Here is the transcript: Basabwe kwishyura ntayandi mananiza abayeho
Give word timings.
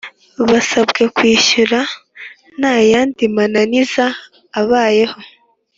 Basabwe 0.49 1.03
kwishyura 1.15 1.79
ntayandi 2.59 3.23
mananiza 3.35 4.05
abayeho 4.59 5.19